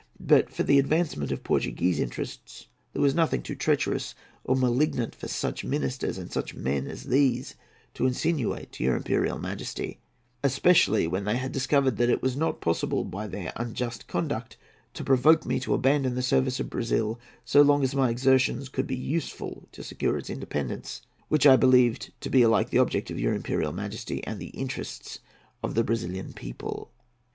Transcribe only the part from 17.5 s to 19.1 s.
long as my exertions could be